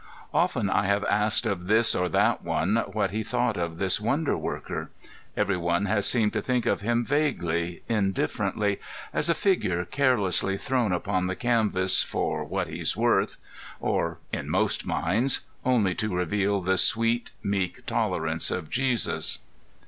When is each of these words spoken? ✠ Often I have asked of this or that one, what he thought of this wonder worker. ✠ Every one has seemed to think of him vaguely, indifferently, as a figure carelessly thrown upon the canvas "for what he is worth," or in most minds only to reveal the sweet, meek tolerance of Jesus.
✠ 0.01 0.03
Often 0.33 0.71
I 0.71 0.87
have 0.87 1.03
asked 1.03 1.45
of 1.45 1.67
this 1.67 1.93
or 1.93 2.09
that 2.09 2.41
one, 2.43 2.77
what 2.87 3.11
he 3.11 3.21
thought 3.23 3.55
of 3.55 3.77
this 3.77 4.01
wonder 4.01 4.35
worker. 4.35 4.89
✠ 5.07 5.09
Every 5.37 5.57
one 5.57 5.85
has 5.85 6.07
seemed 6.09 6.33
to 6.33 6.41
think 6.41 6.65
of 6.65 6.81
him 6.81 7.05
vaguely, 7.05 7.83
indifferently, 7.87 8.79
as 9.13 9.29
a 9.29 9.35
figure 9.35 9.85
carelessly 9.85 10.57
thrown 10.57 10.91
upon 10.91 11.27
the 11.27 11.35
canvas 11.35 12.01
"for 12.01 12.43
what 12.43 12.67
he 12.67 12.79
is 12.79 12.97
worth," 12.97 13.37
or 13.79 14.17
in 14.33 14.49
most 14.49 14.87
minds 14.87 15.41
only 15.63 15.93
to 15.93 16.15
reveal 16.15 16.61
the 16.61 16.79
sweet, 16.79 17.33
meek 17.43 17.85
tolerance 17.85 18.49
of 18.49 18.71
Jesus. 18.71 19.37